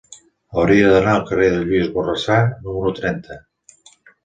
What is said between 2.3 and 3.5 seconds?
número trenta.